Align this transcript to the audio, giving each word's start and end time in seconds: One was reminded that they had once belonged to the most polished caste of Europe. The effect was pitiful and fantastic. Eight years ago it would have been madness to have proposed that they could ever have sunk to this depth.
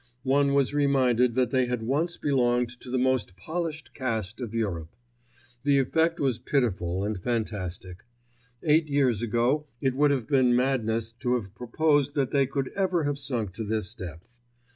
One 0.23 0.55
was 0.55 0.73
reminded 0.73 1.35
that 1.35 1.51
they 1.51 1.67
had 1.67 1.83
once 1.83 2.17
belonged 2.17 2.69
to 2.81 2.89
the 2.89 2.97
most 2.97 3.37
polished 3.37 3.93
caste 3.93 4.41
of 4.41 4.51
Europe. 4.51 4.95
The 5.61 5.77
effect 5.77 6.19
was 6.19 6.39
pitiful 6.39 7.03
and 7.03 7.21
fantastic. 7.21 8.03
Eight 8.63 8.87
years 8.87 9.21
ago 9.21 9.67
it 9.79 9.93
would 9.93 10.09
have 10.09 10.25
been 10.25 10.55
madness 10.55 11.11
to 11.19 11.35
have 11.35 11.53
proposed 11.53 12.15
that 12.15 12.31
they 12.31 12.47
could 12.47 12.69
ever 12.69 13.03
have 13.03 13.19
sunk 13.19 13.53
to 13.53 13.63
this 13.63 13.93
depth. 13.93 14.37